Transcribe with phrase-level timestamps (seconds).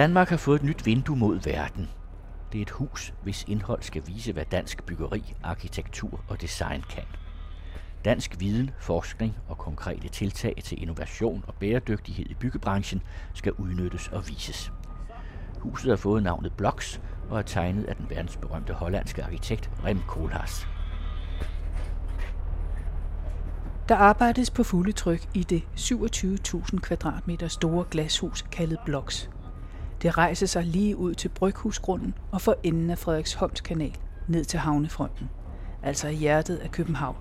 [0.00, 1.88] Danmark har fået et nyt vindue mod verden.
[2.52, 7.02] Det er et hus, hvis indhold skal vise, hvad dansk byggeri, arkitektur og design kan.
[8.04, 13.02] Dansk viden, forskning og konkrete tiltag til innovation og bæredygtighed i byggebranchen
[13.34, 14.72] skal udnyttes og vises.
[15.58, 20.66] Huset har fået navnet Blocks og er tegnet af den verdensberømte hollandske arkitekt Rem Koolhaas.
[23.88, 29.30] Der arbejdes på fulde tryk i det 27.000 kvadratmeter store glashus kaldet Blocks.
[30.02, 33.96] Det rejser sig lige ud til Bryghusgrunden og for enden af Frederiksholms kanal
[34.28, 35.30] ned til havnefronten,
[35.82, 37.16] altså i hjertet af København.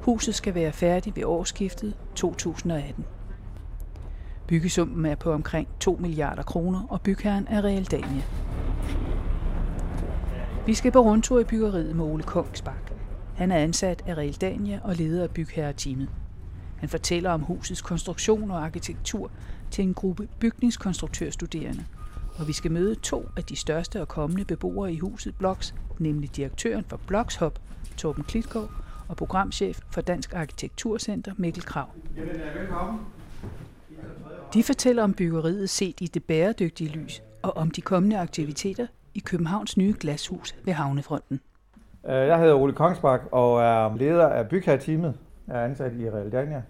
[0.00, 3.04] Huset skal være færdigt ved årsskiftet 2018.
[4.46, 8.22] Byggesummen er på omkring 2 milliarder kroner, og bygherren er Realdania.
[10.66, 12.92] Vi skal på rundtur i byggeriet med Ole Kongsbak.
[13.36, 16.08] Han er ansat af Realdania og leder af bygherreteamet.
[16.84, 19.30] Han fortæller om husets konstruktion og arkitektur
[19.70, 21.84] til en gruppe bygningskonstruktørstuderende.
[22.38, 26.36] Og vi skal møde to af de største og kommende beboere i huset Blocks, nemlig
[26.36, 27.58] direktøren for Blokshop,
[27.96, 28.70] Torben Klitgaard,
[29.08, 31.86] og programchef for Dansk Arkitekturcenter, Mikkel Krav.
[34.54, 39.18] De fortæller om byggeriet set i det bæredygtige lys og om de kommende aktiviteter i
[39.18, 41.40] Københavns nye glashus ved Havnefronten.
[42.06, 45.14] Øh, jeg hedder Ole Kongsbak og er leder af bygherreteamet.
[45.48, 46.62] Jeg er ansat i Realdania.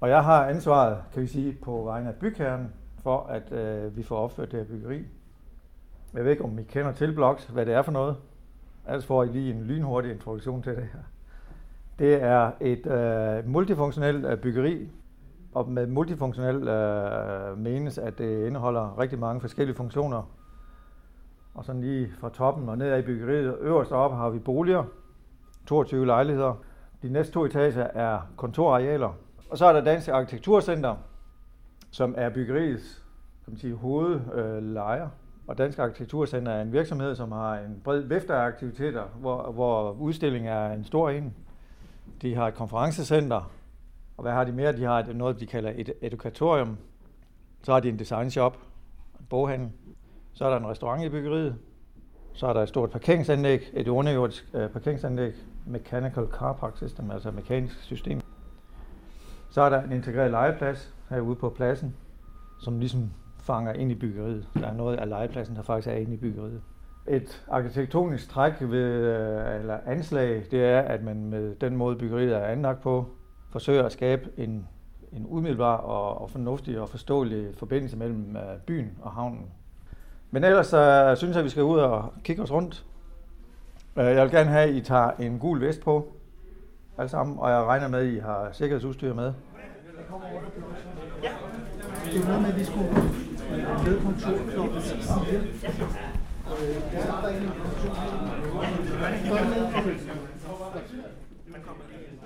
[0.00, 4.02] Og jeg har ansvaret, kan vi sige, på vegne af bygherren for, at øh, vi
[4.02, 5.06] får opført det her byggeri.
[6.14, 8.16] Jeg ved ikke, om I kender til Blocks, hvad det er for noget.
[8.86, 11.00] Ellers får I lige en lynhurtig introduktion til det her.
[11.98, 14.88] Det er et øh, multifunktionelt øh, byggeri,
[15.54, 20.22] og med multifunktionelt øh, menes, at det indeholder rigtig mange forskellige funktioner.
[21.54, 24.84] Og sådan lige fra toppen og nedad i byggeriet, øverst op har vi boliger,
[25.66, 26.54] 22 lejligheder.
[27.02, 29.12] De næste to etager er kontorarealer.
[29.50, 30.96] Og så er der Dansk Arkitekturcenter,
[31.90, 33.02] som er byggeriets
[33.44, 35.08] kan man sige, hovedlejer.
[35.46, 39.92] Og Dansk Arkitekturcenter er en virksomhed, som har en bred vifte af aktiviteter, hvor, hvor
[39.92, 41.34] udstilling er en stor en.
[42.22, 43.50] De har et konferencecenter,
[44.16, 44.76] og hvad har de mere?
[44.76, 46.76] De har noget, de kalder et edukatorium.
[47.62, 48.56] Så har de en designshop,
[49.20, 49.70] en boghandel.
[50.32, 51.56] Så er der en restaurant i byggeriet.
[52.32, 55.34] Så er der et stort parkeringsanlæg, et underjordisk uh, parkeringsanlæg,
[55.66, 58.20] Mechanical Car Park System, altså mekanisk system.
[59.50, 61.94] Så er der en integreret legeplads herude på pladsen,
[62.60, 63.10] som ligesom
[63.42, 64.48] fanger ind i byggeriet.
[64.54, 66.60] Der er noget af legepladsen, der faktisk er inde i byggeriet.
[67.08, 72.36] Et arkitektonisk træk ved, øh, eller anslag, det er, at man med den måde byggeriet
[72.36, 73.06] er anlagt på,
[73.50, 74.66] forsøger at skabe en,
[75.12, 79.46] en umiddelbar og, og fornuftig og forståelig forbindelse mellem øh, byen og havnen.
[80.30, 82.86] Men ellers så synes jeg, at vi skal ud og kigge os rundt.
[83.96, 86.12] Jeg vil gerne have, at I tager en gul vest på,
[87.00, 89.32] alle sammen, og jeg regner med, at I har sikkerhedsudstyr med.
[91.22, 91.28] Ja.
[92.12, 95.00] Det er noget med, at vi skulle på tur klokken 4.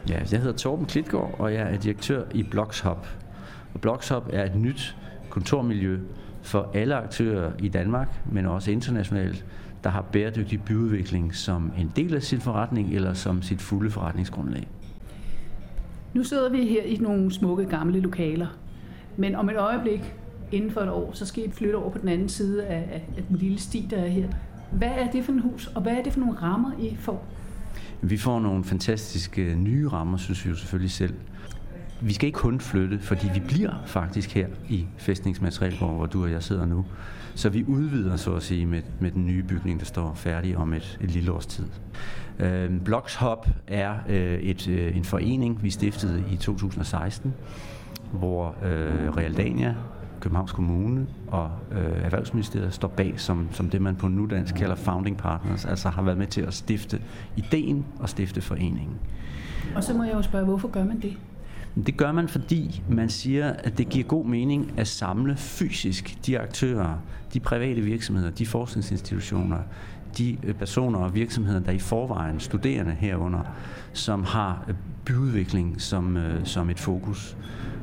[0.09, 2.99] Ja, jeg hedder Torben Klitgaard, og jeg er direktør i Blocks-Hub.
[3.75, 4.97] Og Blocks-Hub er et nyt
[5.31, 5.99] kontormiljø
[6.43, 9.45] for alle aktører i Danmark, men også internationalt,
[9.85, 14.69] der har bæredygtig byudvikling som en del af sin forretning eller som sit fulde forretningsgrundlag.
[16.15, 18.47] Nu sidder vi her i nogle smukke gamle lokaler,
[19.17, 20.15] men om et øjeblik,
[20.53, 23.25] inden for et år, så skal I flytte over på den anden side af, af
[23.29, 24.29] den lille sti, der er her.
[24.73, 27.27] Hvad er det for en hus, og hvad er det for nogle rammer, I får?
[28.03, 31.15] Vi får nogle fantastiske nye rammer, synes vi jo selvfølgelig selv.
[32.01, 36.31] Vi skal ikke kun flytte, fordi vi bliver faktisk her i Fæstningsmaterialgård, hvor du og
[36.31, 36.85] jeg sidder nu.
[37.35, 40.73] Så vi udvider, så at sige, med, med den nye bygning, der står færdig om
[40.73, 41.67] et, et lille års tid.
[42.39, 47.35] Øh, Blocks Hub er øh, et, øh, en forening, vi stiftede i 2016,
[48.13, 49.75] hvor øh, Realdania,
[50.21, 55.17] Københavns Kommune og øh, Erhvervsministeriet står bag som, som det, man på nudansk kalder founding
[55.17, 57.01] partners, altså har været med til at stifte
[57.37, 58.97] ideen og stifte foreningen.
[59.77, 61.17] Og så må jeg jo spørge, hvorfor gør man det?
[61.87, 66.39] Det gør man, fordi man siger, at det giver god mening at samle fysisk de
[66.39, 66.99] aktører,
[67.35, 69.59] de private virksomheder, de forskningsinstitutioner,
[70.19, 73.41] de øh, personer og virksomheder, der i forvejen studerende herunder,
[73.93, 74.75] som har øh,
[75.05, 77.37] byudvikling som, øh, som et fokus.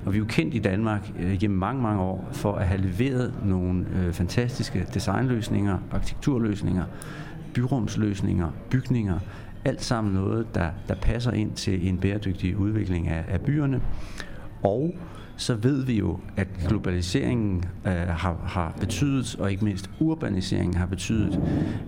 [0.06, 2.82] Og vi er jo kendt i Danmark øh, gennem mange, mange år for at have
[2.82, 6.84] leveret nogle øh, fantastiske designløsninger, arkitekturløsninger,
[7.54, 9.20] byrumsløsninger, bygninger,
[9.66, 13.82] alt sammen noget, der, der passer ind til en bæredygtig udvikling af, af byerne.
[14.64, 14.96] Og
[15.38, 20.86] så ved vi jo, at globaliseringen øh, har, har betydet, og ikke mindst urbaniseringen har
[20.86, 21.42] betydet,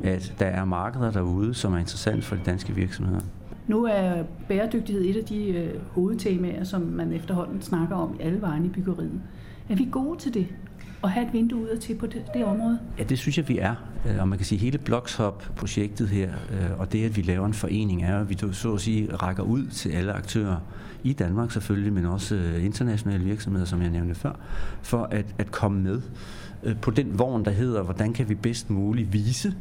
[0.04, 3.22] at der er markeder derude, som er interessant for de danske virksomheder.
[3.68, 8.42] Nu er bæredygtighed et af de øh, hovedtemaer, som man efterhånden snakker om i alle
[8.42, 9.22] vegne i byggeriet.
[9.70, 10.48] Er vi gode til det?
[11.04, 12.80] at have et vindue ud til på det, det område?
[13.00, 13.75] Ja, det synes jeg, vi er.
[14.06, 17.54] Øh, og man kan sige, hele Blockshop-projektet her, øh, og det, at vi laver en
[17.54, 20.58] forening, er, at vi så at sige rækker ud til alle aktører
[21.04, 24.34] i Danmark selvfølgelig, men også øh, internationale virksomheder, som jeg nævnte før,
[24.82, 26.02] for at, at komme med
[26.64, 29.54] øh, på den vogn, der hedder, hvordan kan vi bedst muligt vise,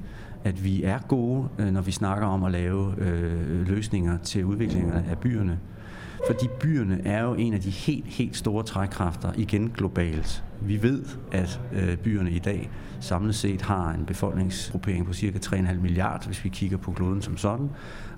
[0.44, 5.18] at vi er gode, når vi snakker om at lave øh, løsninger til udviklingen af
[5.18, 5.58] byerne.
[6.26, 10.44] Fordi byerne er jo en af de helt, helt store trækkræfter, igen globalt.
[10.66, 12.70] Vi ved, at øh, byerne i dag
[13.00, 17.36] samlet set har en befolkningsgruppering på cirka 3,5 milliarder, hvis vi kigger på kloden som
[17.36, 17.70] sådan.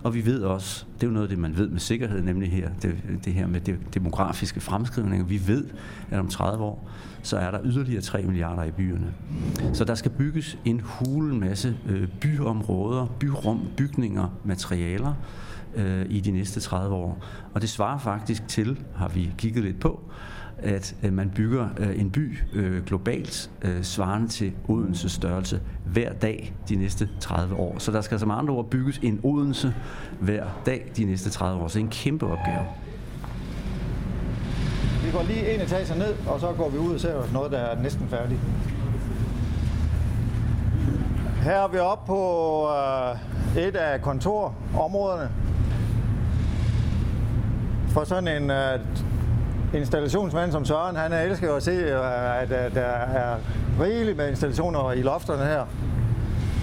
[0.02, 2.52] Og vi ved også, det er jo noget af det, man ved med sikkerhed, nemlig
[2.52, 5.26] her, det, det her med det demografiske fremskrivninger.
[5.26, 5.64] Vi ved,
[6.10, 6.90] at om 30 år,
[7.22, 9.14] så er der yderligere 3 milliarder i byerne.
[9.72, 15.14] Så der skal bygges en hul masse øh, byområder, byrum, bygninger, materialer,
[15.76, 17.24] øh, i de næste 30 år.
[17.54, 20.10] Og det svarer faktisk til, har vi kigget lidt på,
[20.58, 23.50] at øh, man bygger øh, en by øh, globalt
[23.82, 27.78] svarende til Odense størrelse hver dag de næste 30 år.
[27.78, 29.74] Så der skal altså som andre ord bygges en Odense
[30.20, 31.68] hver dag de næste 30 år.
[31.68, 32.66] Så det er en kæmpe opgave.
[35.04, 37.58] Vi går lige en etage ned, og så går vi ud og ser noget, der
[37.58, 38.40] er næsten færdigt.
[41.42, 42.68] Her er vi oppe på
[43.56, 45.30] øh, et af kontorområderne,
[47.88, 49.13] for sådan en uh,
[49.74, 53.36] installationsmand som Søren, han elsker at se, øh, at øh, der er
[53.80, 55.66] rigeligt med installationer i lofterne her.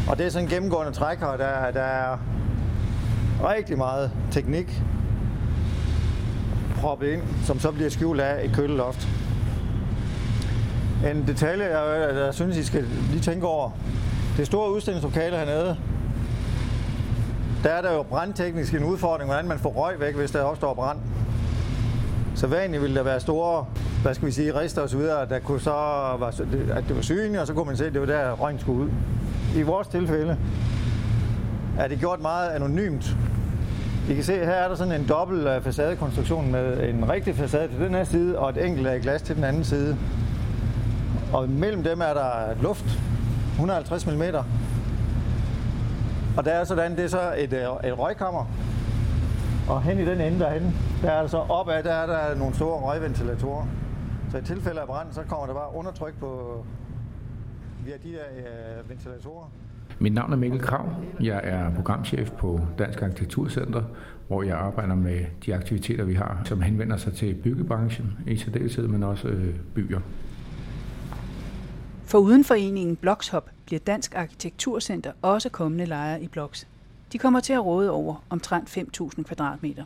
[0.10, 2.18] Og det er sådan en gennemgående træk, her, der, der er
[3.50, 4.82] rigtig meget teknik
[6.82, 9.08] proppet ind, som så bliver skjult af et køleloft.
[11.12, 13.70] En detalje, jeg, øh, jeg synes, I skal lige tænke over.
[14.38, 15.78] Det store udstillingslokale hernede,
[17.64, 20.74] der er der jo brandteknisk en udfordring, hvordan man får røg væk, hvis der opstår
[20.74, 20.98] brand.
[22.36, 23.66] Så vanligt ville der være store,
[24.02, 26.28] hvad skal vi sige, rister osv., der kunne så var,
[26.74, 28.84] at det var synligt, og så kunne man se, at det var der røgen skulle
[28.84, 28.90] ud.
[29.56, 30.38] I vores tilfælde
[31.78, 33.18] er det gjort meget anonymt.
[34.10, 37.68] I kan se, her er der sådan en dobbelt øh, facadekonstruktion med en rigtig facade
[37.68, 39.98] til den her side, og et enkelt af glas til den anden side.
[41.34, 42.86] Og mellem dem er der luft,
[43.54, 44.22] 150 mm.
[46.38, 48.46] Og der er sådan, det er så et, øh, et røgkammer,
[49.72, 52.80] og hen i den ende derhen, der er altså opad, der er der nogle store
[52.80, 53.66] røgventilatorer.
[54.32, 56.64] Så i tilfælde af brand, så kommer der bare undertryk på
[57.86, 59.52] via de der øh, ventilatorer.
[60.00, 60.90] Mit navn er Mikkel Krav.
[61.20, 63.84] Jeg er programchef på Dansk Arkitekturcenter,
[64.28, 68.88] hvor jeg arbejder med de aktiviteter, vi har, som henvender sig til byggebranchen i særdeleshed,
[68.88, 70.00] men også øh, byer.
[72.06, 76.68] For uden foreningen Blokshop bliver Dansk Arkitekturcenter også kommende lejer i Bloks.
[77.14, 79.84] De kommer til at råde over omtrent 5.000 kvadratmeter.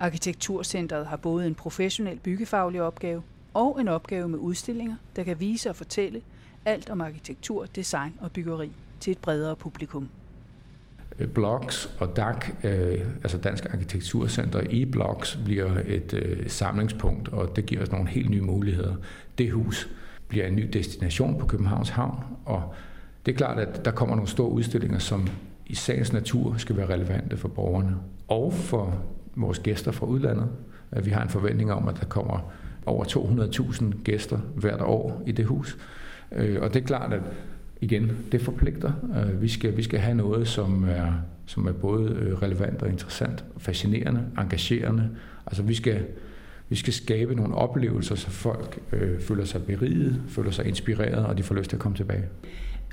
[0.00, 3.22] Arkitekturcentret har både en professionel byggefaglig opgave
[3.54, 6.22] og en opgave med udstillinger, der kan vise og fortælle
[6.64, 10.08] alt om arkitektur, design og byggeri til et bredere publikum.
[11.18, 17.56] Øh, Blocks og DAC, øh, altså Dansk Arkitekturcenter i Blocks, bliver et øh, samlingspunkt, og
[17.56, 18.94] det giver os nogle helt nye muligheder.
[19.38, 19.88] Det hus
[20.28, 22.74] bliver en ny destination på Københavns Havn, og
[23.26, 25.28] det er klart, at der kommer nogle store udstillinger, som
[25.68, 27.96] i sagens natur skal være relevante for borgerne
[28.28, 29.02] og for
[29.36, 30.48] vores gæster fra udlandet.
[31.02, 32.52] Vi har en forventning om, at der kommer
[32.86, 35.78] over 200.000 gæster hvert år i det hus.
[36.32, 37.22] Øh, og det er klart, at
[37.80, 38.92] igen, det forpligter.
[39.16, 41.12] Øh, vi skal, vi skal have noget, som er,
[41.46, 45.10] som er både øh, relevant og interessant, fascinerende, engagerende.
[45.46, 46.04] Altså vi skal,
[46.68, 51.38] vi skal skabe nogle oplevelser, så folk øh, føler sig beriget, føler sig inspireret, og
[51.38, 52.24] de får lyst til at komme tilbage.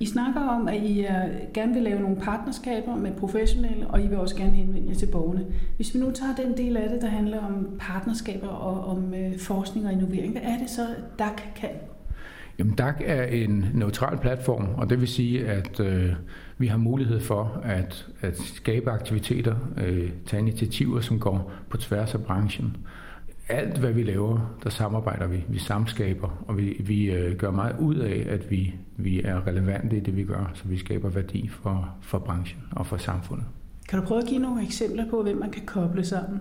[0.01, 4.07] I snakker om, at I øh, gerne vil lave nogle partnerskaber med professionelle, og I
[4.07, 5.45] vil også gerne henvende jer til borgerne.
[5.75, 9.39] Hvis vi nu tager den del af det, der handler om partnerskaber og om øh,
[9.39, 10.87] forskning og innovering, hvad er det så,
[11.19, 11.69] DAC kan?
[12.59, 16.13] Jamen, DAC er en neutral platform, og det vil sige, at øh,
[16.57, 22.13] vi har mulighed for at, at skabe aktiviteter, øh, tage initiativer, som går på tværs
[22.13, 22.77] af branchen
[23.49, 25.43] alt, hvad vi laver, der samarbejder vi.
[25.47, 29.97] Vi samskaber, og vi, vi øh, gør meget ud af, at vi, vi er relevante
[29.97, 33.45] i det, vi gør, så vi skaber værdi for, for branchen og for samfundet.
[33.89, 36.39] Kan du prøve at give nogle eksempler på, hvem man kan koble sammen?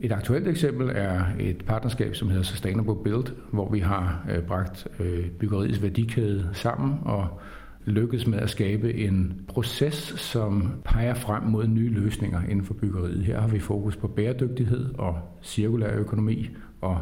[0.00, 4.88] Et aktuelt eksempel er et partnerskab, som hedder Sustainable Build, hvor vi har øh, bragt
[5.00, 7.40] øh, byggeriets værdikæde sammen og
[7.84, 13.24] lykkedes med at skabe en proces, som peger frem mod nye løsninger inden for byggeriet.
[13.24, 16.48] Her har vi fokus på bæredygtighed og cirkulær økonomi,
[16.80, 16.98] og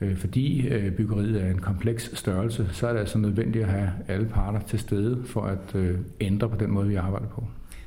[0.00, 3.90] øh, fordi øh, byggeriet er en kompleks størrelse, så er det altså nødvendigt at have
[4.08, 7.44] alle parter til stede for at øh, ændre på den måde, vi arbejder på.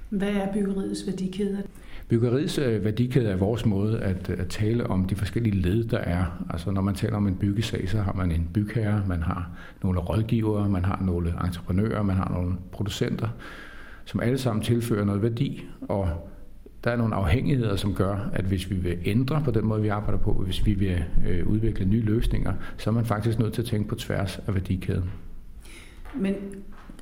[0.10, 1.64] Hvad er byggeriets værdikæde?
[2.10, 5.98] Byggeriets øh, værdikæde er vores måde at, øh, at tale om de forskellige led, der
[5.98, 6.46] er.
[6.50, 9.50] Altså når man taler om en byggesag, så har man en bygherre, man har
[9.84, 13.28] nogle rådgivere, man har nogle entreprenører, man har nogle producenter,
[14.06, 15.66] som alle sammen tilfører noget værdi.
[15.82, 16.10] Og
[16.84, 19.88] der er nogle afhængigheder, som gør, at hvis vi vil ændre på den måde, vi
[19.88, 23.62] arbejder på, hvis vi vil øh, udvikle nye løsninger, så er man faktisk nødt til
[23.62, 25.12] at tænke på tværs af værdikæden.
[26.16, 26.36] Men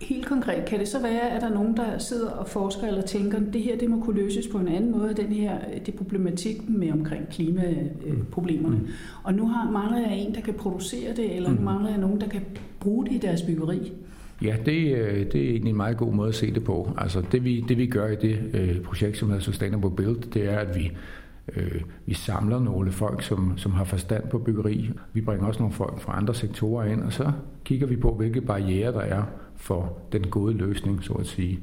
[0.01, 3.01] helt konkret, kan det så være, at der er nogen, der sidder og forsker eller
[3.01, 5.93] tænker, at det her det må kunne løses på en anden måde, den her det
[5.93, 8.77] problematik med omkring klimaproblemerne.
[8.77, 8.87] Mm.
[9.23, 11.55] Og nu har mangler jeg en, der kan producere det, eller mm.
[11.55, 12.41] nu mangler jeg nogen, der kan
[12.79, 13.91] bruge det i deres byggeri.
[14.41, 16.91] Ja, det, øh, det er egentlig en meget god måde at se det på.
[16.97, 20.53] Altså det vi, det vi gør i det øh, projekt, som hedder Sustainable Build, det
[20.53, 20.91] er, at vi,
[21.55, 24.89] øh, vi samler nogle folk, som, som har forstand på byggeri.
[25.13, 27.31] Vi bringer også nogle folk fra andre sektorer ind, og så
[27.63, 29.23] kigger vi på, hvilke barriere der er
[29.57, 31.59] for den gode løsning, så at sige.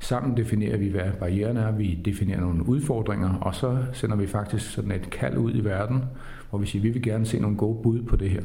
[0.00, 4.70] Sammen definerer vi, hvad barriererne er, vi definerer nogle udfordringer, og så sender vi faktisk
[4.70, 6.04] sådan et kald ud i verden,
[6.50, 8.42] hvor vi siger, at vi vil gerne se nogle gode bud på det her.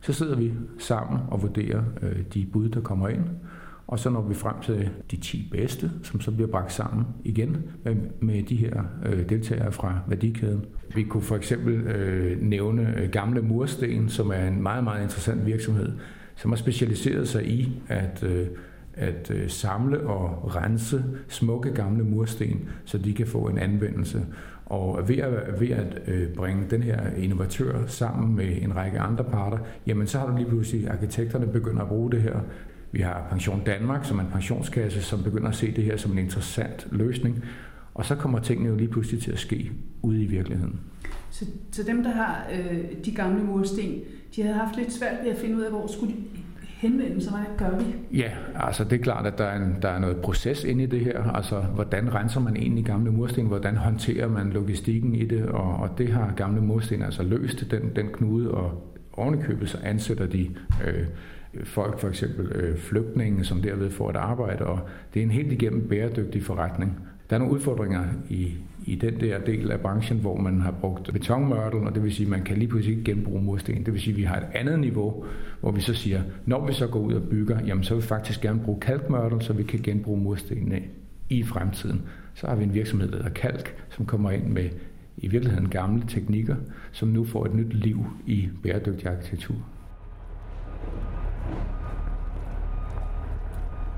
[0.00, 3.24] Så sidder vi sammen og vurderer øh, de bud, der kommer ind,
[3.86, 7.56] og så når vi frem til de 10 bedste, som så bliver bragt sammen igen
[7.84, 10.64] med, med de her øh, deltagere fra værdikæden.
[10.94, 15.46] Vi kunne for eksempel øh, nævne øh, Gamle Mursten, som er en meget, meget interessant
[15.46, 15.92] virksomhed,
[16.40, 18.46] som har specialiseret sig i at, øh,
[18.94, 24.26] at øh, samle og rense smukke gamle mursten, så de kan få en anvendelse.
[24.66, 29.24] Og ved at, ved at øh, bringe den her innovatør sammen med en række andre
[29.24, 32.40] parter, jamen så har du lige pludselig arkitekterne begynder at bruge det her.
[32.92, 36.12] Vi har Pension Danmark, som er en pensionskasse, som begynder at se det her som
[36.12, 37.44] en interessant løsning.
[37.94, 39.70] Og så kommer tingene jo lige pludselig til at ske
[40.02, 40.80] ude i virkeligheden.
[41.30, 44.00] Så, så dem, der har øh, de gamle mursten,
[44.36, 46.18] de havde haft lidt svært ved at finde ud af, hvor skulle de
[46.80, 47.32] henvende sig?
[47.32, 47.84] Hvad gør vi?
[48.18, 50.86] Ja, altså det er klart, at der er, en, der er noget proces inde i
[50.86, 51.22] det her.
[51.22, 53.46] Altså, hvordan renser man egentlig gamle mursten?
[53.46, 55.46] Hvordan håndterer man logistikken i det?
[55.46, 60.26] Og, og det har gamle mursten altså løst, den, den knude, og ovenikøbet så ansætter
[60.26, 60.50] de
[60.86, 61.06] øh,
[61.64, 64.78] folk, for eksempel øh, flygtninge, som derved får et arbejde, og
[65.14, 66.98] det er en helt igennem bæredygtig forretning.
[67.30, 71.12] Der er nogle udfordringer i, i den der del af branchen, hvor man har brugt
[71.12, 73.84] betonmørtel, og det vil sige, at man kan lige pludselig ikke genbruge mursten.
[73.84, 75.24] Det vil sige, at vi har et andet niveau,
[75.60, 78.06] hvor vi så siger, når vi så går ud og bygger, jamen så vil vi
[78.06, 80.82] faktisk gerne bruge kalkmørtel, så vi kan genbruge murstenene
[81.28, 82.02] i fremtiden.
[82.34, 84.70] Så har vi en virksomhed, der hedder Kalk, som kommer ind med
[85.16, 86.56] i virkeligheden gamle teknikker,
[86.92, 89.56] som nu får et nyt liv i bæredygtig arkitektur.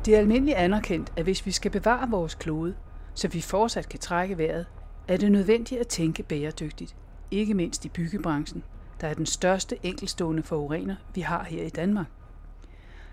[0.07, 2.75] Det er almindeligt anerkendt, at hvis vi skal bevare vores klode,
[3.14, 4.66] så vi fortsat kan trække vejret,
[5.09, 6.97] er det nødvendigt at tænke bæredygtigt,
[7.31, 8.62] ikke mindst i byggebranchen,
[9.00, 12.07] der er den største enkelstående forurener, vi har her i Danmark.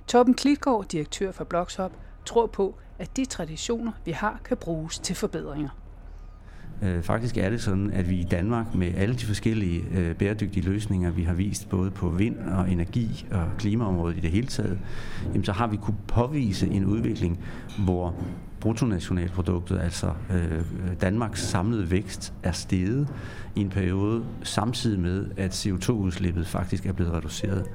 [0.08, 1.92] Torben Klitgaard, direktør for Blokshop,
[2.26, 5.70] tror på, at de traditioner, vi har, kan bruges til forbedringer.
[6.82, 10.66] Øh, faktisk er det sådan, at vi i Danmark med alle de forskellige øh, bæredygtige
[10.66, 14.80] løsninger, vi har vist både på vind og energi og klimaområdet i det hele taget,
[15.26, 17.40] jamen, så har vi kunne påvise en udvikling,
[17.86, 18.16] hvor
[18.60, 20.62] bruttonationalproduktet, altså øh,
[21.02, 23.08] Danmarks samlede vækst, er steget
[23.56, 27.66] i en periode, samtidig med, at CO2-udslippet faktisk er blevet reduceret.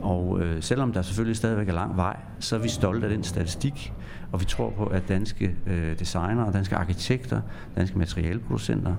[0.00, 3.24] Og øh, selvom der selvfølgelig stadigvæk er lang vej, så er vi stolte af den
[3.24, 3.92] statistik,
[4.32, 7.40] og vi tror på, at danske øh, designere, danske arkitekter,
[7.76, 8.94] danske materialeproducenter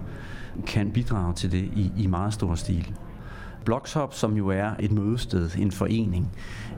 [0.67, 2.93] kan bidrage til det i, i meget stor stil.
[3.65, 6.31] Blockshop, som jo er et mødested, en forening,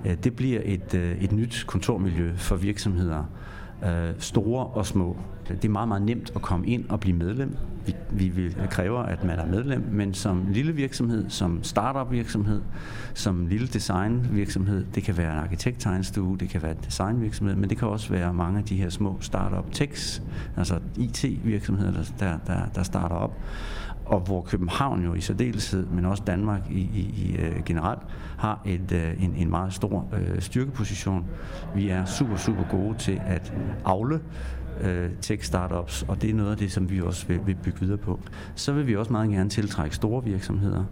[0.05, 3.23] øh, det bliver et, øh, et nyt kontormiljø for virksomheder,
[3.85, 5.17] øh, store og små.
[5.47, 7.57] Det er meget, meget nemt at komme ind og blive medlem.
[7.85, 12.61] Vi, vi vil kræve, at man er medlem, men som lille virksomhed, som startup virksomhed,
[13.13, 17.69] som lille design virksomhed, det kan være en arkitekttegnstue, det kan være en designvirksomhed, men
[17.69, 20.23] det kan også være mange af de her små startup techs,
[20.57, 23.37] altså IT-virksomheder, der, der, der starter op
[24.11, 27.99] og hvor København jo i særdeleshed, men også Danmark i, i, i øh, generelt,
[28.37, 31.25] har et, øh, en, en meget stor øh, styrkeposition.
[31.75, 33.53] Vi er super, super gode til at
[33.85, 37.55] afle uh, øh, tech-startups, og det er noget af det, som vi også vil, vil
[37.63, 38.19] bygge videre på.
[38.55, 40.83] Så vil vi også meget gerne tiltrække store virksomheder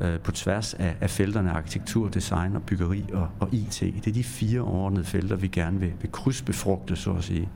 [0.00, 3.80] øh, på tværs af, af felterne arkitektur, design og byggeri og, og IT.
[3.80, 7.48] Det er de fire overordnede felter, vi gerne vil, vil krydsbefrugte, så at sige.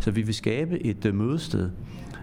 [0.00, 1.70] Så vi vil skabe et øh, mødested,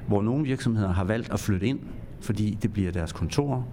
[0.08, 1.80] hvor nogle virksomheder har valgt at flytte ind
[2.25, 3.67] fordi det bliver deres kontor.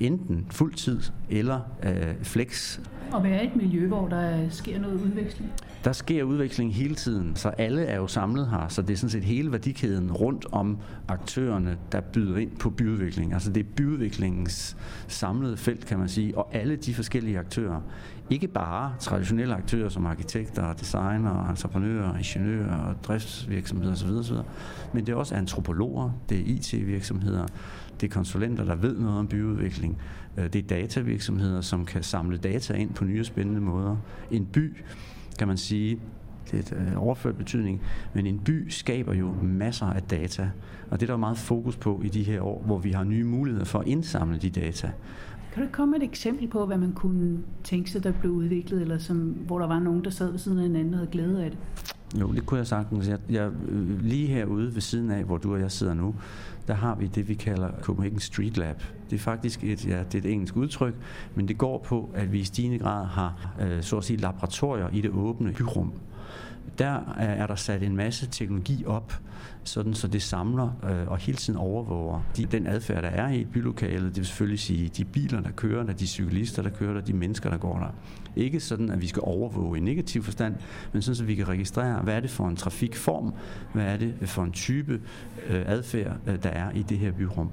[0.00, 2.78] enten fuldtid eller øh, flex.
[3.12, 5.52] Og være et miljø, hvor der sker noget udveksling?
[5.84, 9.10] Der sker udveksling hele tiden, så alle er jo samlet her, så det er sådan
[9.10, 10.78] set hele værdikæden rundt om
[11.08, 13.32] aktørerne, der byder ind på byudvikling.
[13.32, 14.76] Altså det er byudviklingens
[15.08, 17.80] samlede felt, kan man sige, og alle de forskellige aktører.
[18.30, 24.36] Ikke bare traditionelle aktører som arkitekter, designer, entreprenører, ingeniører og driftsvirksomheder osv., osv.,
[24.92, 27.46] men det er også antropologer, det er IT-virksomheder,
[28.00, 29.98] det er konsulenter, der ved noget om byudvikling,
[30.36, 33.96] øh, det er datavirksomheder, som kan samle data ind på nye og spændende måder.
[34.30, 34.76] En by
[35.38, 35.98] kan man sige,
[36.50, 37.80] det er et øh, overført betydning,
[38.14, 40.50] men en by skaber jo masser af data,
[40.90, 43.24] og det er der meget fokus på i de her år, hvor vi har nye
[43.24, 44.90] muligheder for at indsamle de data.
[45.54, 48.82] Kan du komme med et eksempel på, hvad man kunne tænke sig, der blev udviklet,
[48.82, 51.44] eller som, hvor der var nogen, der sad ved siden af hinanden og havde glæde
[51.44, 51.58] af det?
[52.20, 53.08] Jo, det kunne jeg sagtens.
[53.08, 53.50] Jeg, jeg,
[54.00, 56.14] lige herude ved siden af, hvor du og jeg sidder nu,
[56.68, 58.82] der har vi det, vi kalder Copenhagen Street Lab.
[59.12, 60.94] Det er faktisk et, ja, det er et engelsk udtryk,
[61.34, 64.88] men det går på, at vi i stigende grad har øh, så at sige, laboratorier
[64.92, 65.92] i det åbne byrum.
[66.78, 69.12] Der øh, er der sat en masse teknologi op,
[69.64, 73.40] sådan så det samler øh, og hele tiden overvåger de, den adfærd, der er i
[73.40, 74.06] et bylokale.
[74.06, 77.12] Det vil selvfølgelig sige de biler, der kører der, de cyklister, der kører der, de
[77.12, 77.94] mennesker, der går der.
[78.36, 80.54] Ikke sådan, at vi skal overvåge i negativ forstand,
[80.92, 83.34] men sådan, så vi kan registrere, hvad er det for en trafikform,
[83.72, 85.00] hvad er det for en type
[85.48, 87.50] øh, adfærd, øh, der er i det her byrum.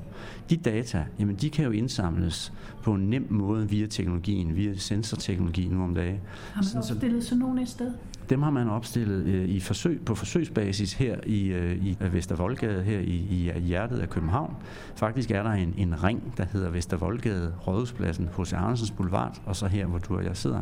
[0.50, 5.72] De data, jamen de kan jo indsamles på en nem måde via teknologien, via sensorteknologien
[5.72, 6.20] nu om dagen.
[6.54, 7.92] Har man opstillet sådan nogle et sted?
[8.30, 12.84] Dem har man opstillet øh, i forsøg, på forsøgsbasis her i, øh, i øh, Vestervoldgade,
[12.84, 14.56] her i, i øh, hjertet af København.
[14.96, 19.68] Faktisk er der en, en ring, der hedder Vestervoldgade, Rådhuspladsen, hos Andersens Boulevard, og så
[19.68, 20.62] her, hvor du og jeg sidder,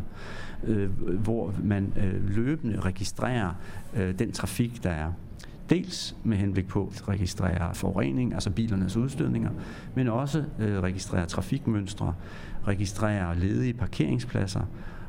[0.63, 0.89] øh,
[1.24, 3.51] hvor man øh, løbende registrerer
[3.95, 5.12] øh, den trafik, der er.
[5.69, 9.50] Dels med henblik på at registrere forurening, altså bilernes udstødninger,
[9.95, 12.13] men også øh, registrere trafikmønstre,
[12.67, 14.62] registrere ledige parkeringspladser,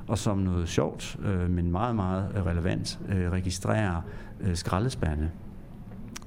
[0.09, 4.01] og som noget sjovt, øh, men meget, meget relevant, øh, registrerer
[4.41, 5.31] øh, skraldespande.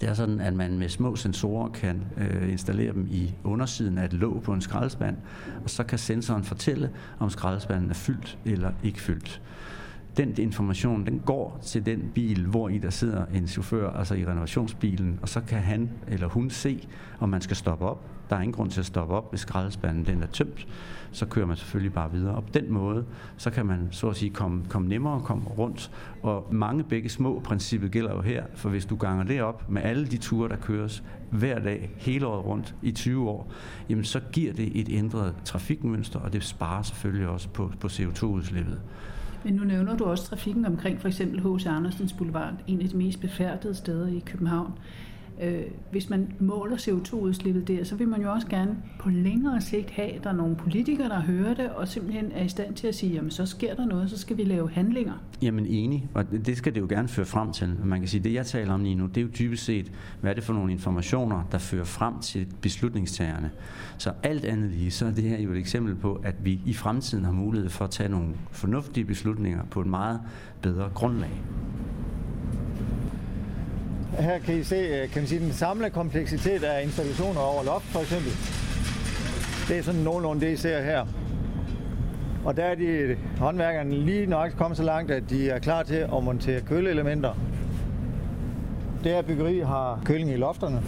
[0.02, 4.06] Det er sådan, at man med små sensorer kan øh, installere dem i undersiden af
[4.06, 5.18] et låg på en skraldespand,
[5.64, 9.42] og så kan sensoren fortælle, om skraldespanden er fyldt eller ikke fyldt
[10.18, 14.26] den information, den går til den bil, hvor i der sidder en chauffør, altså i
[14.26, 16.88] renovationsbilen, og så kan han eller hun se,
[17.20, 18.06] om man skal stoppe op.
[18.32, 20.68] Der er ingen grund til at stoppe op, hvis skraldespanden den er tømt.
[21.12, 22.36] Så kører man selvfølgelig bare videre.
[22.36, 23.06] Og på den måde,
[23.38, 25.92] så kan man så at sige komme, komme nemmere komme rundt.
[26.24, 29.82] Og mange begge små princippet gælder jo her, for hvis du ganger det op med
[29.82, 33.52] alle de ture, der køres hver dag, hele året rundt i 20 år,
[33.90, 38.80] jamen så giver det et ændret trafikmønster, og det sparer selvfølgelig også på, på CO2-udslippet.
[39.44, 41.66] Men nu nævner du også trafikken omkring for eksempel H.C.
[41.66, 44.74] Andersens Boulevard, en af de mest befærdede steder i København.
[45.42, 49.90] Øh, hvis man måler CO2-udslippet der, så vil man jo også gerne på længere sigt
[49.90, 52.88] have, at der er nogle politikere, der hører det, og simpelthen er i stand til
[52.88, 55.14] at sige, jamen så sker der noget, så skal vi lave handlinger.
[55.42, 57.76] Jamen enig, og det skal det jo gerne føre frem til.
[57.84, 59.92] Man kan sige, det jeg taler om lige nu, det er jo typisk set,
[60.22, 63.52] hvad er det for nogle informationer, der fører frem til beslutningstagerne.
[63.98, 66.74] Så alt andet lige, så er det her jo et eksempel på, at vi i
[66.74, 70.20] fremtiden har mulighed for at tage nogle fornuftige beslutninger på et meget
[70.62, 71.42] bedre grundlag.
[74.22, 77.86] Her kan I se øh, kan man sige, den samlede kompleksitet af installationer over loft
[77.86, 78.32] for eksempel.
[79.68, 81.06] Det er sådan nogenlunde det, I ser her.
[82.46, 85.96] Og der er de håndværkerne lige nok kommet så langt, at de er klar til
[85.96, 87.34] at montere køleelementer.
[89.04, 90.82] Det her byggeri har køling i lofterne.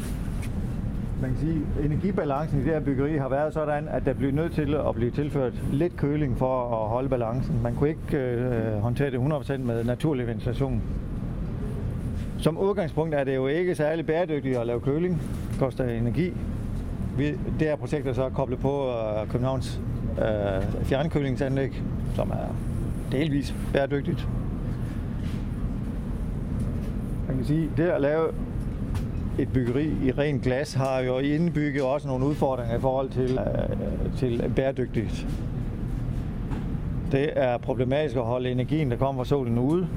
[1.21, 4.31] Man kan sige, at energibalancen i det her byggeri har været sådan, at der blev
[4.31, 7.61] nødt til at blive tilført lidt køling for at holde balancen.
[7.63, 10.81] Man kunne ikke øh, håndtere det 100% med naturlig ventilation.
[12.43, 15.21] Som udgangspunkt er det jo ikke særlig bæredygtigt at lave køling.
[15.51, 16.33] Det koster energi.
[17.17, 19.81] Vi, det her projekt er så koblet på uh, Københavns
[20.17, 21.81] uh, fjernkølingsanlæg,
[22.15, 22.55] som er
[23.11, 24.27] delvis bæredygtigt.
[27.27, 28.27] Man kan sige, det at lave
[29.39, 34.17] et byggeri i ren glas har jo indbygget også nogle udfordringer i forhold til, øh,
[34.17, 35.27] til bæredygtigt.
[37.11, 39.87] Det er problematisk at holde energien, der kommer fra solen ude,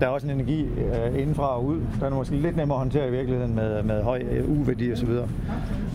[0.00, 1.80] der er også en energi øh, indenfra og ud.
[2.00, 5.10] Der er måske lidt nemmere at håndtere i virkeligheden med, med høj øh, U-værdi osv.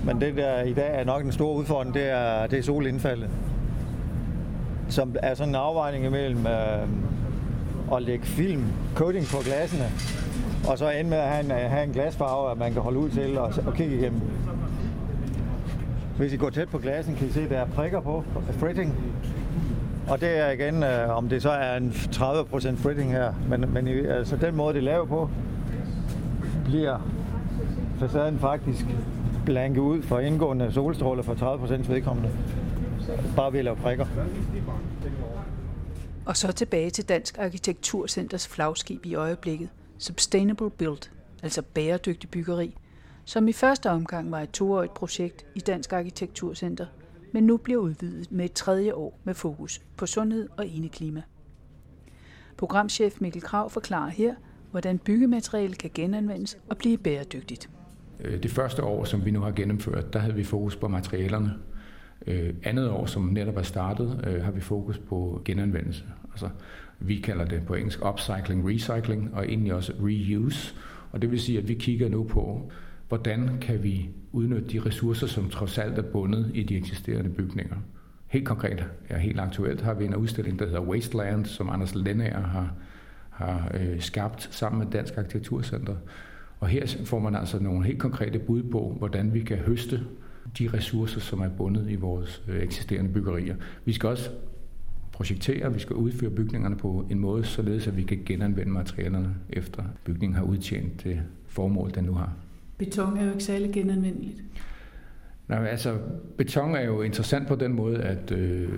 [0.06, 3.30] Men det der i dag er nok den store udfordring, det er, det er solindfaldet.
[4.90, 6.88] Som er sådan en afvejning imellem øh,
[7.96, 8.64] at lægge film,
[8.96, 9.86] coating på glasene,
[10.70, 13.00] og så ende med at have en, øh, have en glasfarve, at man kan holde
[13.00, 14.22] ud til og, og kigge igennem.
[16.18, 18.24] Hvis I går tæt på glasen, kan I se, at der er prikker på,
[18.60, 18.96] fretting,
[20.12, 23.88] og det er igen, øh, om det så er en 30% fritting her, men, men
[23.88, 25.30] altså den måde, det laver på,
[26.66, 27.00] bliver
[28.00, 28.86] facaden faktisk
[29.46, 32.32] blanke ud for indgående solstråler for 30% vedkommende.
[33.36, 34.06] Bare ved at lave prikker.
[36.26, 41.10] Og så tilbage til Dansk Arkitekturcenters flagskib i øjeblikket, Sustainable Build,
[41.44, 42.76] altså bæredygtig byggeri,
[43.26, 46.86] som i første omgang var et toårigt projekt i Dansk Arkitekturcenter,
[47.32, 51.22] men nu bliver udvidet med et tredje år med fokus på sundhed og indeklima.
[52.58, 54.36] Programchef Mikkel Krav forklarer her,
[54.72, 57.70] hvordan byggemateriale kan genanvendes og blive bæredygtigt.
[58.20, 61.54] Øh, det første år, som vi nu har gennemført, der havde vi fokus på materialerne.
[62.28, 66.04] Øh, andet år, som netop er startet, øh, har vi fokus på genanvendelse.
[66.32, 66.50] Altså,
[67.00, 70.76] vi kalder det på engelsk upcycling, recycling og egentlig også reuse.
[71.12, 72.72] Og det vil sige, at vi kigger nu på,
[73.12, 77.76] hvordan kan vi udnytte de ressourcer, som trods alt er bundet i de eksisterende bygninger.
[78.28, 82.42] Helt konkret, ja, helt aktuelt, har vi en udstilling, der hedder Wasteland, som Anders Lennager
[82.42, 82.74] har,
[83.30, 85.96] har øh, skabt sammen med Dansk Arkitekturcenter.
[86.60, 90.04] Og her får man altså nogle helt konkrete bud på, hvordan vi kan høste
[90.60, 93.56] de ressourcer, som er bundet i vores øh, eksisterende byggerier.
[93.86, 94.30] Vi skal også
[95.12, 99.84] projektere, vi skal udføre bygningerne på en måde, således at vi kan genanvende materialerne efter
[100.04, 102.34] bygningen har udtjent det formål, den nu har.
[102.86, 104.38] Beton er jo ikke særlig genanvendeligt.
[105.48, 105.98] Nej, altså
[106.38, 108.70] beton er jo interessant på den måde, at øh,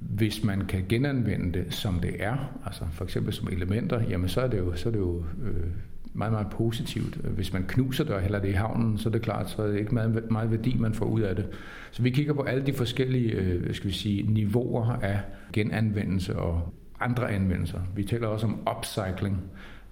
[0.00, 4.40] hvis man kan genanvende det, som det er, altså for eksempel som elementer, jamen så
[4.40, 5.66] er det jo, så er det jo øh,
[6.12, 7.14] meget, meget positivt.
[7.14, 9.66] Hvis man knuser det og hælder det i havnen, så er det klart, så er
[9.66, 11.46] det ikke meget, meget værdi, man får ud af det.
[11.90, 15.20] Så vi kigger på alle de forskellige øh, skal vi sige, niveauer af
[15.52, 17.80] genanvendelse og andre anvendelser.
[17.96, 19.42] Vi taler også om upcycling,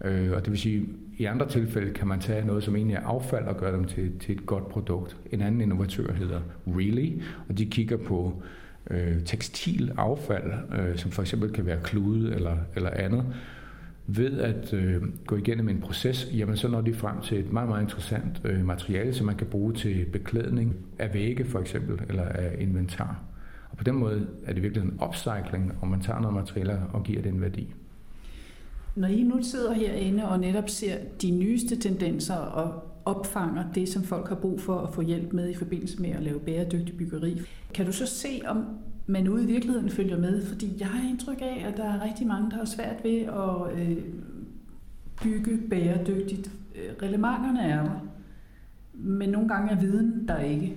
[0.04, 3.06] øh, og det vil sige, i andre tilfælde kan man tage noget, som egentlig er
[3.06, 5.16] affald, og gøre dem til, til et godt produkt.
[5.32, 8.42] En anden innovatør hedder Really, og de kigger på
[8.90, 13.24] øh, tekstilaffald, øh, som for eksempel kan være klude eller, eller andet,
[14.06, 17.68] ved at øh, gå igennem en proces, jamen så når de frem til et meget,
[17.68, 22.22] meget interessant øh, materiale, som man kan bruge til beklædning af vægge for eksempel, eller
[22.24, 23.22] af inventar.
[23.70, 27.02] Og på den måde er det virkelig en upcycling, og man tager noget materiale og
[27.02, 27.74] giver det en værdi.
[29.00, 34.02] Når I nu sidder herinde og netop ser de nyeste tendenser og opfanger det, som
[34.02, 37.40] folk har brug for at få hjælp med i forbindelse med at lave bæredygtig byggeri,
[37.74, 38.64] kan du så se, om
[39.06, 40.46] man ude i virkeligheden følger med?
[40.46, 43.80] Fordi jeg har indtryk af, at der er rigtig mange, der har svært ved at
[43.80, 43.96] øh,
[45.22, 46.50] bygge bæredygtigt.
[46.76, 48.06] Øh, relementerne er der,
[48.94, 50.76] men nogle gange er viden der ikke.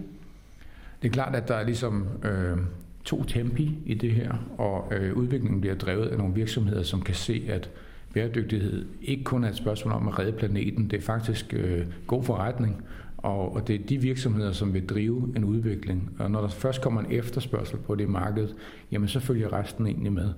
[1.02, 2.58] Det er klart, at der er ligesom øh,
[3.04, 7.16] to tempi i det her, og øh, udviklingen bliver drevet af nogle virksomheder, som kan
[7.16, 7.70] se, at
[8.14, 12.24] bæredygtighed ikke kun er et spørgsmål om at redde planeten, det er faktisk øh, god
[12.24, 12.84] forretning,
[13.18, 16.16] og, og det er de virksomheder, som vil drive en udvikling.
[16.20, 18.48] Og når der først kommer en efterspørgsel på det marked,
[18.92, 20.30] jamen så følger resten egentlig med.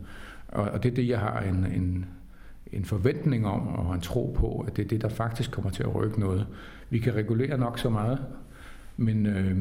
[0.47, 2.05] Og, og det er det, jeg har en, en,
[2.73, 5.83] en forventning om og en tro på, at det er det, der faktisk kommer til
[5.83, 6.47] at rykke noget.
[6.89, 8.19] Vi kan regulere nok så meget,
[8.97, 9.57] men øh,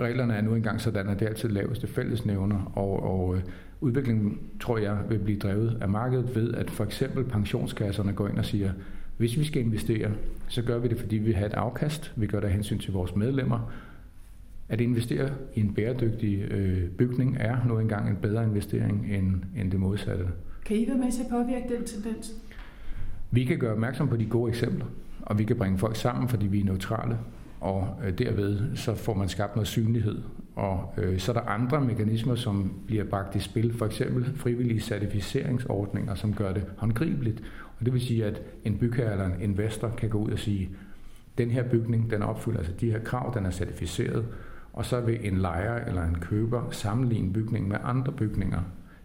[0.00, 3.42] reglerne er nu engang sådan, at det er altid laveste fællesnævner, og, og øh,
[3.80, 8.38] udviklingen, tror jeg, vil blive drevet af markedet ved, at for eksempel pensionskasserne går ind
[8.38, 8.72] og siger,
[9.16, 10.10] hvis vi skal investere,
[10.48, 12.12] så gør vi det, fordi vi har et afkast.
[12.16, 13.72] Vi gør det af hensyn til vores medlemmer.
[14.68, 19.70] At investere i en bæredygtig øh, bygning er nu engang en bedre investering end, end
[19.70, 20.24] det modsatte.
[20.66, 22.32] Kan I være med til at påvirke den tendens?
[23.30, 24.86] Vi kan gøre opmærksom på de gode eksempler,
[25.22, 27.18] og vi kan bringe folk sammen, fordi vi er neutrale
[27.60, 30.22] og øh, derved så får man skabt noget synlighed.
[30.58, 34.80] Og øh, så er der andre mekanismer, som bliver bragt i spil, for eksempel frivillige
[34.80, 37.42] certificeringsordninger, som gør det håndgribeligt.
[37.78, 40.70] Og det vil sige, at en bygherre eller en investor kan gå ud og sige,
[41.38, 44.26] den her bygning, den opfylder altså de her krav, den er certificeret,
[44.72, 48.60] og så vil en lejer eller en køber sammenligne bygningen med andre bygninger.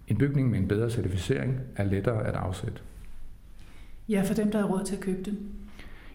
[0.07, 2.77] En bygning med en bedre certificering er lettere at afsætte.
[4.09, 5.37] Ja, for dem, der har råd til at købe den.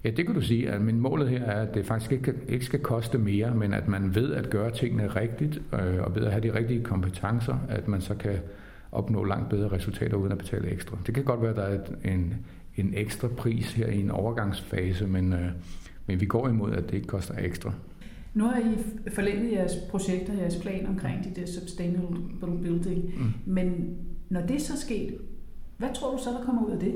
[0.05, 0.79] Ja, det kan du sige.
[0.79, 4.15] Min målet her er, at det faktisk ikke, ikke skal koste mere, men at man
[4.15, 8.01] ved at gøre tingene rigtigt, øh, og ved at have de rigtige kompetencer, at man
[8.01, 8.39] så kan
[8.93, 10.99] opnå langt bedre resultater uden at betale ekstra.
[11.07, 12.35] Det kan godt være, at der er en,
[12.77, 15.49] en ekstra pris her i en overgangsfase, men, øh,
[16.07, 17.73] men vi går imod, at det ikke koster ekstra.
[18.35, 18.79] Nu har I
[19.11, 23.53] forlænget jeres projekter, jeres plan omkring de der sustainable building, mm.
[23.53, 23.97] men
[24.29, 25.19] når det så sket,
[25.77, 26.95] hvad tror du så, der kommer ud af det?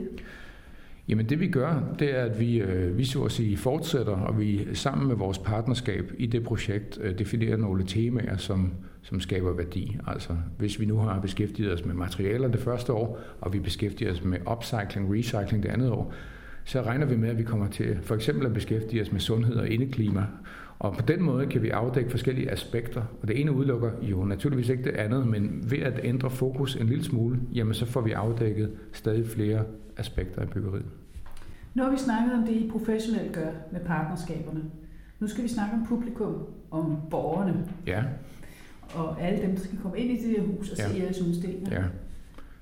[1.08, 4.38] Jamen det vi gør, det er, at vi, øh, vi så at sige fortsætter, og
[4.38, 9.52] vi sammen med vores partnerskab i det projekt øh, definerer nogle temaer, som, som skaber
[9.52, 9.98] værdi.
[10.06, 14.12] Altså hvis vi nu har beskæftiget os med materialer det første år, og vi beskæftiger
[14.12, 16.14] os med upcycling, recycling det andet år,
[16.64, 19.56] så regner vi med, at vi kommer til for eksempel at beskæftige os med sundhed
[19.56, 20.26] og indeklima.
[20.82, 23.02] Og på den måde kan vi afdække forskellige aspekter.
[23.22, 26.86] Og det ene udelukker jo naturligvis ikke det andet, men ved at ændre fokus en
[26.86, 29.64] lille smule, jamen så får vi afdækket stadig flere
[29.96, 30.86] aspekter af byggeriet.
[31.74, 34.60] Nu har vi snakket om det, I professionelt gør med partnerskaberne.
[35.20, 37.68] Nu skal vi snakke om publikum, om borgerne.
[37.86, 38.02] Ja.
[38.94, 40.88] Og alle dem, der skal komme ind i det her hus og ja.
[40.88, 41.72] se jeres udstillinger.
[41.72, 41.82] Ja.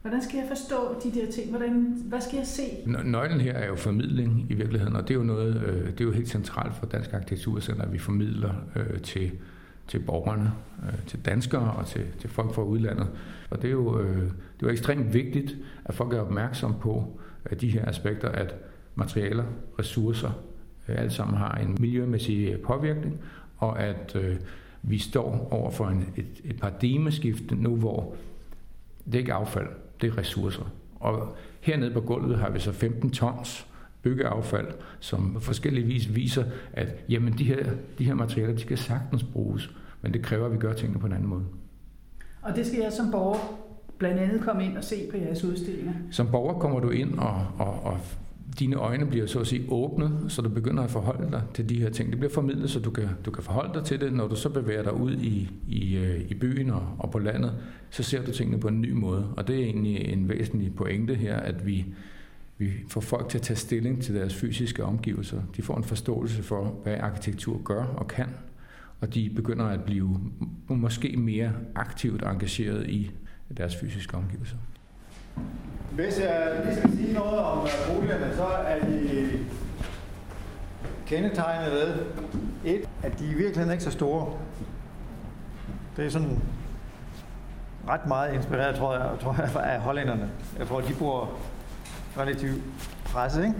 [0.02, 1.50] Hvordan skal jeg forstå de der ting?
[1.50, 2.62] Hvordan, hvad skal jeg se?
[3.04, 6.04] Nøglen her er jo formidling i virkeligheden, og det er jo noget, øh, det er
[6.04, 9.30] jo helt centralt for Dansk Arkitekturcenter, at vi formidler øh, til,
[9.88, 13.08] til borgerne, øh, til danskere og til, til folk fra udlandet.
[13.50, 17.20] Og det er, jo, øh, det er jo ekstremt vigtigt, at folk er opmærksom på
[17.44, 18.54] at de her aspekter, at
[18.94, 19.44] materialer,
[19.78, 20.30] ressourcer,
[20.88, 23.20] øh, alt sammen har en miljømæssig øh, påvirkning,
[23.56, 24.36] og at øh,
[24.82, 28.14] vi står over for en, et, et paradigmeskift nu, hvor
[29.04, 29.68] det er ikke affald,
[30.00, 30.72] det er ressourcer.
[30.94, 33.66] Og hernede på gulvet har vi så 15 tons
[34.02, 34.68] byggeaffald,
[35.00, 37.66] som på forskellige vis viser, at jamen, de, her,
[37.98, 39.70] de her materialer de kan sagtens bruges,
[40.02, 41.44] men det kræver, at vi gør tingene på en anden måde.
[42.42, 43.60] Og det skal jeg som borger
[43.98, 45.92] blandt andet komme ind og se på jeres udstillinger?
[46.10, 48.00] Som borger kommer du ind, og, og, og
[48.58, 51.80] dine øjne bliver så at sige åbnet, så du begynder at forholde dig til de
[51.80, 52.10] her ting.
[52.10, 54.12] Det bliver formidlet, så du kan, du kan forholde dig til det.
[54.12, 57.54] Når du så bevæger dig ud i, i, øh, i byen og, og på landet,
[57.90, 59.34] så ser du tingene på en ny måde.
[59.36, 61.86] Og det er egentlig en væsentlig pointe her, at vi,
[62.58, 65.42] vi får folk til at tage stilling til deres fysiske omgivelser.
[65.56, 68.28] De får en forståelse for, hvad arkitektur gør og kan,
[69.00, 70.20] og de begynder at blive
[70.68, 73.10] måske mere aktivt engageret i
[73.56, 74.56] deres fysiske omgivelser.
[75.90, 79.30] Hvis jeg lige skal sige noget om øh, boligerne, så er de
[81.06, 81.94] kendetegnet ved,
[82.64, 84.32] et, at de i virkeligheden ikke så store.
[85.96, 86.42] Det er sådan
[87.88, 90.30] ret meget inspireret, tror jeg, tror jeg af hollænderne.
[90.58, 91.30] Jeg tror, de bor
[92.18, 92.62] relativt
[93.04, 93.54] presset, ikke?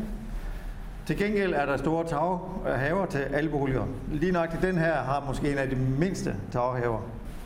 [1.07, 3.87] Til gengæld er der store taghaver til alle boliger.
[4.09, 7.01] Lige nok til den her har måske en af de mindste taghaver.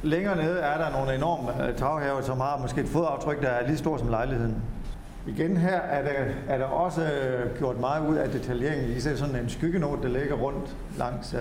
[0.05, 3.67] Længere nede er der nogle enorme øh, taghaver, som har måske et fodaftryk, der er
[3.67, 4.63] lige stort som lejligheden.
[5.27, 8.97] Igen her er der, er der også øh, gjort meget ud af detaljeringen.
[8.97, 11.41] I ser sådan en skyggenot, der ligger rundt langs øh,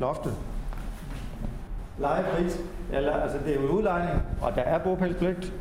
[0.00, 0.34] loftet.
[1.98, 2.60] Lejepris,
[2.92, 5.52] eller, altså det er jo udlejning, og der er bogpælspligt.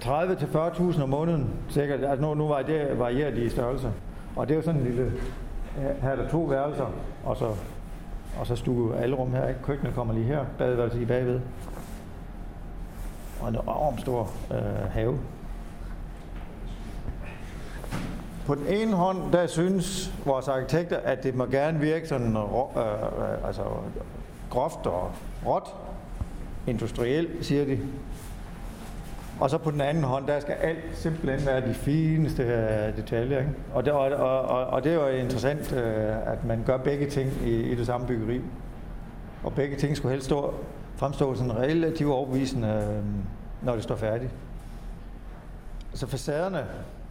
[0.00, 2.04] 30 til 40.000 om måneden, sikkert.
[2.04, 3.90] Altså nu, nu var det varieret i størrelse.
[4.36, 5.02] Og det er jo sådan en lille,
[5.78, 6.86] øh, her er der to værelser,
[7.24, 7.46] og så,
[8.38, 9.48] og så stue alle rum her.
[9.48, 9.62] Ikke?
[9.62, 11.40] Køkkenet kommer lige her, badeværelset i bagved.
[13.40, 15.18] Og en enormt stor øh, have.
[18.46, 22.42] På den ene hånd, der synes vores arkitekter, at det må gerne virke sådan øh,
[22.76, 23.62] øh, altså,
[24.50, 25.10] groft og
[25.46, 25.74] råt,
[26.66, 27.78] industrielt, siger de.
[29.40, 33.38] Og så på den anden hånd, der skal alt simpelthen være de fineste øh, detaljer.
[33.38, 33.50] Ikke?
[33.74, 37.32] Og, det, og, og, og det er jo interessant, øh, at man gør begge ting
[37.46, 38.40] i, i det samme byggeri.
[39.44, 40.54] Og begge ting skulle helst stå,
[40.96, 43.04] fremstå sådan relativt overbevisende, øh,
[43.66, 44.30] når det står færdigt.
[45.94, 46.66] Så facaderne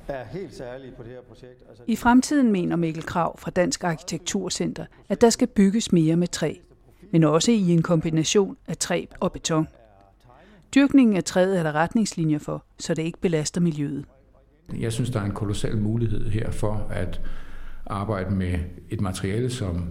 [0.07, 1.63] er helt særlige på det her projekt.
[1.69, 1.83] Altså...
[1.87, 6.53] I fremtiden mener Mikkel Krav fra Dansk Arkitekturcenter, at der skal bygges mere med træ,
[7.11, 9.67] men også i en kombination af træ og beton.
[10.75, 14.05] Dyrkningen af træet er der retningslinjer for, så det ikke belaster miljøet.
[14.79, 17.21] Jeg synes, der er en kolossal mulighed her for at
[17.85, 19.85] arbejde med et materiale, som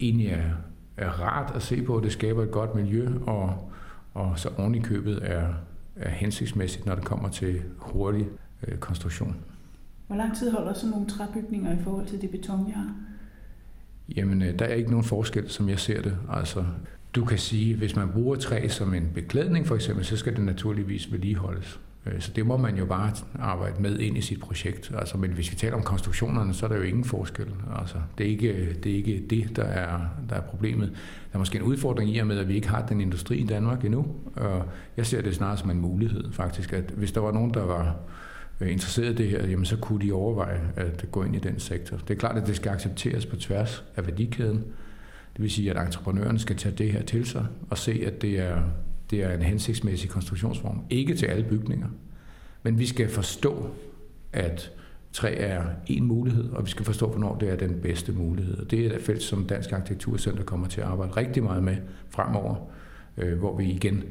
[0.00, 0.50] egentlig er,
[0.96, 2.00] er rart at se på.
[2.00, 3.70] Det skaber et godt miljø, og,
[4.14, 5.48] og så oven i købet er,
[5.96, 8.26] er hensigtsmæssigt, når det kommer til hurtig
[8.68, 9.36] øh, konstruktion.
[10.06, 12.94] Hvor lang tid holder sådan nogle træbygninger i forhold til det beton, vi har?
[14.16, 16.18] Jamen, øh, der er ikke nogen forskel, som jeg ser det.
[16.30, 16.64] Altså,
[17.16, 20.44] du kan sige, hvis man bruger træ som en beklædning for eksempel, så skal det
[20.44, 21.80] naturligvis vedligeholdes.
[22.06, 24.92] Øh, så det må man jo bare arbejde med ind i sit projekt.
[24.98, 27.46] Altså, men hvis vi taler om konstruktionerne, så er der jo ingen forskel.
[27.80, 30.88] Altså, det, er ikke, det er ikke det, der er, der er problemet.
[30.88, 33.46] Der er måske en udfordring i og med, at vi ikke har den industri i
[33.46, 34.06] Danmark endnu.
[34.36, 34.64] Og
[34.96, 37.96] jeg ser det snarere som en mulighed faktisk, at hvis der var nogen, der var
[38.60, 41.60] øh, interesseret i det her, jamen så kunne de overveje at gå ind i den
[41.60, 41.96] sektor.
[41.96, 44.64] Det er klart, at det skal accepteres på tværs af værdikæden.
[45.36, 48.38] Det vil sige, at entreprenøren skal tage det her til sig og se, at det
[48.38, 48.62] er,
[49.10, 50.80] det er en hensigtsmæssig konstruktionsform.
[50.90, 51.88] Ikke til alle bygninger,
[52.62, 53.70] men vi skal forstå,
[54.32, 54.72] at
[55.12, 58.64] træ er en mulighed, og vi skal forstå, hvornår det er den bedste mulighed.
[58.64, 61.76] Det er et felt, som Dansk Arkitekturcenter kommer til at arbejde rigtig meget med
[62.10, 62.56] fremover,
[63.16, 64.04] øh, hvor vi igen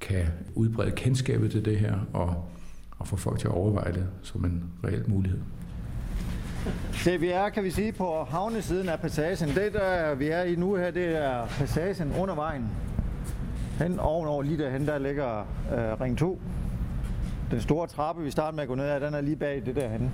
[0.00, 2.44] kan udbrede kendskabet til det her og
[2.98, 5.38] og få folk til at overveje det som en reel mulighed.
[7.04, 9.48] Det vi er, kan vi sige, på havnesiden af passagen.
[9.48, 12.68] Det, der vi er i nu her, det er passagen under vejen.
[13.78, 15.38] Hen ovenover lige derhen, der ligger
[15.72, 16.40] øh, ring 2.
[17.50, 19.76] Den store trappe, vi starter med at gå ned ad, den er lige bag det
[19.76, 20.10] derhen.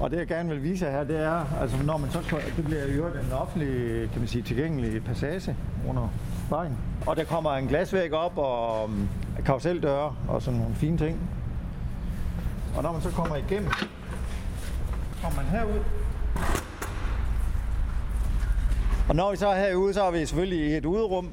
[0.00, 2.64] Og det jeg gerne vil vise jer her, det er, altså når man så, det
[2.64, 5.56] bliver jo den offentlige, kan man sige, tilgængelige passage
[5.88, 6.08] under
[6.50, 6.78] vejen.
[7.06, 9.08] Og der kommer en glasvæg op og um,
[9.44, 11.30] karuseldøre og sådan nogle fine ting.
[12.76, 13.70] Og når man så kommer igennem,
[15.22, 15.80] kommer man herud.
[19.08, 21.30] Og når vi så er herude, så er vi selvfølgelig i et uderum,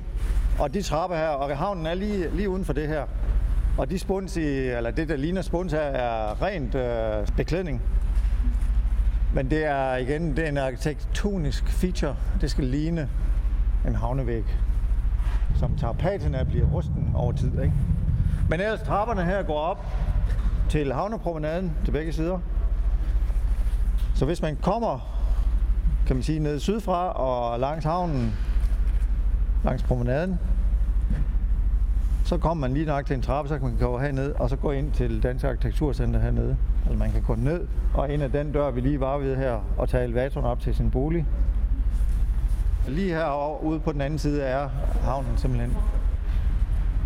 [0.59, 3.05] og de trapper her, og havnen er lige, lige uden for det her.
[3.77, 7.81] Og de spuns i, eller det der ligner spuns her, er rent øh, beklædning.
[9.33, 12.15] Men det er igen, det er en arkitektonisk feature.
[12.41, 13.09] Det skal ligne
[13.87, 14.43] en havnevæg,
[15.59, 17.51] som tager patina og bliver rusten over tid.
[17.61, 17.73] Ikke?
[18.49, 19.85] Men ellers trapperne her går op
[20.69, 22.39] til havnepromenaden til begge sider.
[24.15, 24.99] Så hvis man kommer,
[26.07, 28.33] kan man sige, ned sydfra og langs havnen,
[29.63, 30.39] langs promenaden,
[32.25, 34.55] så kommer man lige nok til en trappe, så kan man gå herned og så
[34.55, 36.57] gå ind til Dansk Arkitekturcenter hernede.
[36.85, 39.59] Eller man kan gå ned og ind af den dør, vi lige var ved her,
[39.77, 41.25] og tage elevatoren op til sin bolig.
[42.87, 44.69] Lige herovre ude på den anden side er
[45.01, 45.73] havnen simpelthen.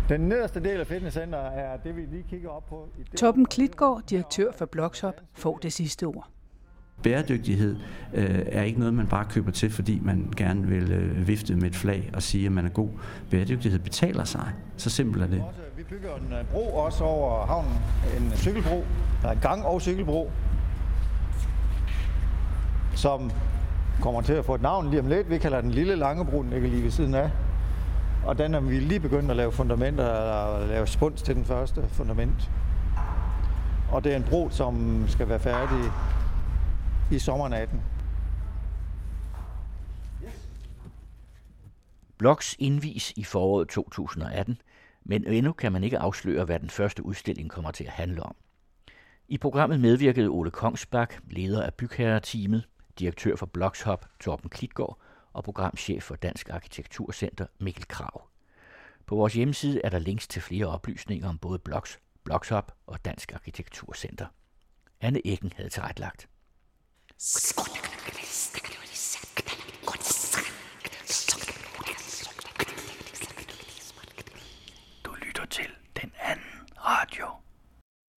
[0.08, 2.88] Den nederste del af fitnesscenteret er det, vi lige kigger op på.
[2.98, 6.28] I Torben Klitgaard, direktør for Blokshop, får det sidste ord.
[7.02, 7.76] Bæredygtighed
[8.14, 11.64] øh, er ikke noget, man bare køber til, fordi man gerne vil øh, vifte med
[11.64, 12.88] et flag og sige, at man er god.
[13.30, 14.52] Bæredygtighed betaler sig.
[14.76, 15.42] Så simpelt er det.
[15.76, 17.72] Vi bygger en øh, bro også over havnen.
[18.16, 18.84] En cykelbro.
[19.22, 20.30] Der er en gang- og cykelbro.
[22.94, 23.30] Som
[24.00, 25.30] kommer til at få et navn lige om lidt.
[25.30, 27.30] Vi kalder den Lille Langebro, den ligger lige ved siden af.
[28.24, 31.82] Og den er vi lige begyndt at lave fundamenter, eller lave spuns til den første
[31.88, 32.50] fundament.
[33.90, 35.78] Og det er en bro, som skal være færdig
[37.12, 37.82] i sommernatten.
[42.18, 44.60] Bloks indvis i foråret 2018,
[45.04, 48.36] men endnu kan man ikke afsløre, hvad den første udstilling kommer til at handle om.
[49.28, 52.68] I programmet medvirkede Ole Kongsbak, leder af bygherreteamet,
[52.98, 54.98] direktør for Blokshop Torben Klitgaard
[55.32, 58.28] og programchef for Dansk Arkitekturcenter Mikkel Krav.
[59.06, 63.32] På vores hjemmeside er der links til flere oplysninger om både Bloks, Blokshop og Dansk
[63.32, 64.26] Arkitekturcenter.
[65.00, 66.28] Anne Eggen havde tilrettelagt.
[75.04, 75.70] Du lytter til
[76.02, 77.39] den anden radio.